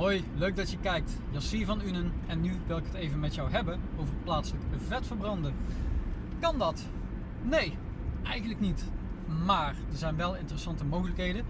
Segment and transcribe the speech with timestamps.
[0.00, 1.18] Hoi, leuk dat je kijkt.
[1.30, 5.54] Yassir van Unen en nu wil ik het even met jou hebben over plaatselijk vetverbranden.
[6.38, 6.84] Kan dat?
[7.42, 7.76] Nee,
[8.22, 8.84] eigenlijk niet.
[9.44, 11.44] Maar er zijn wel interessante mogelijkheden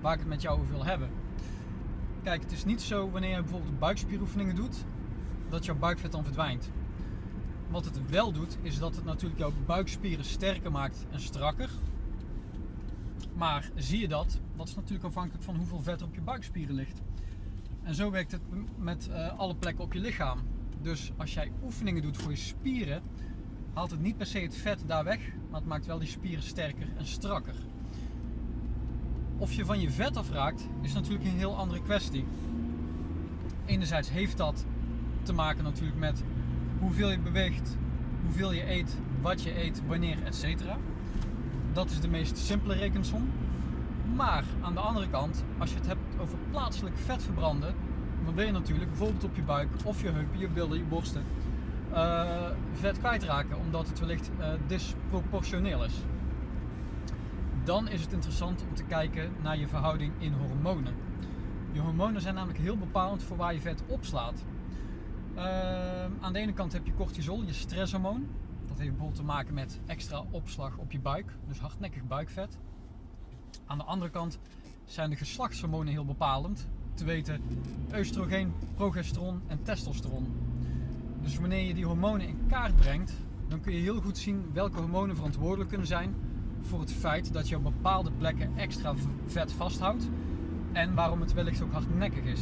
[0.00, 1.08] waar ik het met jou over wil hebben.
[2.22, 4.84] Kijk, het is niet zo wanneer je bijvoorbeeld buikspieroefeningen doet,
[5.48, 6.70] dat jouw buikvet dan verdwijnt.
[7.70, 11.70] Wat het wel doet, is dat het natuurlijk jouw buikspieren sterker maakt en strakker.
[13.34, 14.40] Maar zie je dat?
[14.56, 17.00] Dat is natuurlijk afhankelijk van hoeveel vet er op je buikspieren ligt.
[17.86, 18.40] En zo werkt het
[18.78, 20.38] met uh, alle plekken op je lichaam.
[20.82, 23.02] Dus als jij oefeningen doet voor je spieren,
[23.72, 26.42] haalt het niet per se het vet daar weg, maar het maakt wel die spieren
[26.42, 27.54] sterker en strakker.
[29.36, 32.24] Of je van je vet afraakt, is natuurlijk een heel andere kwestie.
[33.64, 34.64] Enerzijds heeft dat
[35.22, 36.22] te maken natuurlijk met
[36.78, 37.76] hoeveel je beweegt,
[38.22, 40.62] hoeveel je eet, wat je eet, wanneer, etc.
[41.72, 43.28] Dat is de meest simpele rekensom.
[44.16, 47.74] Maar aan de andere kant, als je het hebt over plaatselijk vet verbranden,
[48.24, 51.24] dan wil je natuurlijk bijvoorbeeld op je buik of je heupen, je billen, je borsten
[51.92, 55.94] uh, vet kwijtraken, omdat het wellicht uh, disproportioneel is.
[57.64, 60.94] Dan is het interessant om te kijken naar je verhouding in hormonen.
[61.72, 64.44] Je hormonen zijn namelijk heel bepalend voor waar je vet opslaat.
[65.34, 65.42] Uh,
[66.20, 68.26] aan de ene kant heb je cortisol, je stresshormoon.
[68.68, 72.58] Dat heeft bijvoorbeeld te maken met extra opslag op je buik, dus hardnekkig buikvet.
[73.66, 74.38] Aan de andere kant
[74.84, 76.66] zijn de geslachtshormonen heel bepalend.
[76.94, 77.42] Te weten
[77.98, 80.26] oestrogeen, progesteron en testosteron.
[81.22, 83.12] Dus wanneer je die hormonen in kaart brengt,
[83.48, 86.14] dan kun je heel goed zien welke hormonen verantwoordelijk kunnen zijn
[86.60, 88.94] voor het feit dat je op bepaalde plekken extra
[89.26, 90.08] vet vasthoudt
[90.72, 92.40] en waarom het wellicht ook hardnekkig is.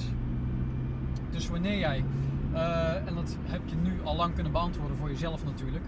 [1.30, 2.04] Dus wanneer jij,
[2.52, 5.84] uh, en dat heb je nu al lang kunnen beantwoorden voor jezelf natuurlijk,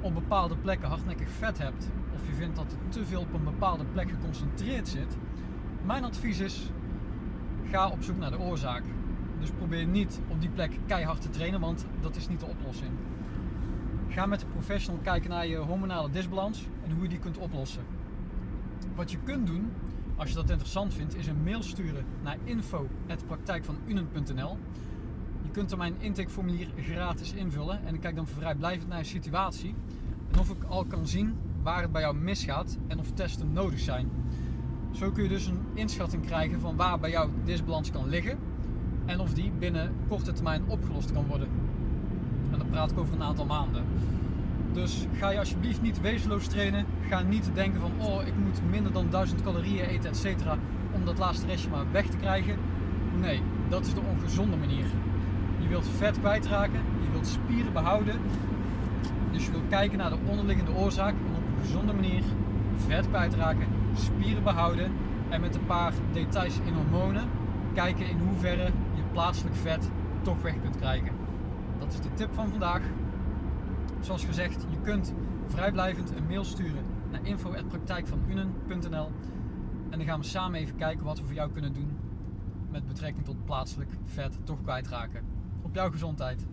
[0.00, 3.44] op bepaalde plekken hardnekkig vet hebt of je vindt dat er te veel op een
[3.44, 5.16] bepaalde plek geconcentreerd zit,
[5.84, 6.70] mijn advies is:
[7.70, 8.82] ga op zoek naar de oorzaak.
[9.38, 12.90] Dus probeer niet op die plek keihard te trainen, want dat is niet de oplossing.
[14.08, 17.82] Ga met de professional kijken naar je hormonale disbalans en hoe je die kunt oplossen.
[18.94, 19.72] Wat je kunt doen,
[20.16, 24.58] als je dat interessant vindt, is een mail sturen naar info.praktijkvanunen.nl.
[25.42, 29.74] Je kunt er mijn intakeformulier gratis invullen en ik kijk dan vrijblijvend naar je situatie
[30.32, 33.78] en of ik al kan zien waar het bij jou misgaat en of testen nodig
[33.78, 34.08] zijn.
[34.90, 38.38] Zo kun je dus een inschatting krijgen van waar bij jou disbalans kan liggen
[39.06, 41.48] en of die binnen korte termijn opgelost kan worden.
[42.52, 43.84] En dan praat ik over een aantal maanden.
[44.72, 46.86] Dus ga je alsjeblieft niet wezenloos trainen.
[47.08, 50.26] Ga niet denken van oh ik moet minder dan 1000 calorieën eten etc.
[50.92, 52.56] om dat laatste restje maar weg te krijgen.
[53.20, 54.86] Nee, dat is de ongezonde manier.
[55.58, 58.20] Je wilt vet kwijtraken, je wilt spieren behouden.
[59.32, 61.14] Dus je wilt kijken naar de onderliggende oorzaak
[61.60, 62.22] gezonde manier
[62.76, 64.92] vet kwijtraken, spieren behouden
[65.28, 67.28] en met een paar details in hormonen
[67.74, 69.90] kijken in hoeverre je plaatselijk vet
[70.22, 71.12] toch weg kunt krijgen.
[71.78, 72.82] Dat is de tip van vandaag.
[74.00, 75.14] Zoals gezegd, je kunt
[75.46, 79.10] vrijblijvend een mail sturen naar info.praktijkvanunen.nl
[79.90, 81.96] en dan gaan we samen even kijken wat we voor jou kunnen doen
[82.70, 85.22] met betrekking tot plaatselijk vet toch kwijtraken.
[85.62, 86.46] Op jouw gezondheid.